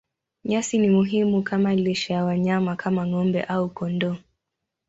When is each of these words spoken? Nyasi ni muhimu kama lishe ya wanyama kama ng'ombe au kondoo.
Nyasi 0.43 0.77
ni 0.77 0.89
muhimu 0.89 1.43
kama 1.43 1.75
lishe 1.75 2.13
ya 2.13 2.25
wanyama 2.25 2.75
kama 2.81 3.01
ng'ombe 3.07 3.41
au 3.53 3.65
kondoo. 3.69 4.15